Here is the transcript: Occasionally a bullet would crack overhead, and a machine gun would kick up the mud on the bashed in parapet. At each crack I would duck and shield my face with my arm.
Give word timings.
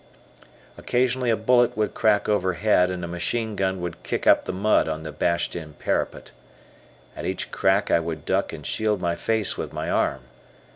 Occasionally 0.79 1.29
a 1.29 1.37
bullet 1.37 1.77
would 1.77 1.93
crack 1.93 2.27
overhead, 2.27 2.89
and 2.89 3.05
a 3.05 3.07
machine 3.07 3.55
gun 3.55 3.79
would 3.81 4.01
kick 4.01 4.25
up 4.25 4.45
the 4.45 4.51
mud 4.51 4.89
on 4.89 5.03
the 5.03 5.11
bashed 5.11 5.55
in 5.55 5.73
parapet. 5.73 6.31
At 7.15 7.27
each 7.27 7.51
crack 7.51 7.91
I 7.91 7.99
would 7.99 8.25
duck 8.25 8.51
and 8.51 8.65
shield 8.65 8.99
my 8.99 9.15
face 9.15 9.57
with 9.59 9.73
my 9.73 9.91
arm. 9.91 10.21